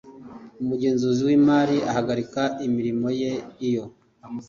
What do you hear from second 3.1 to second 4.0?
ye iyo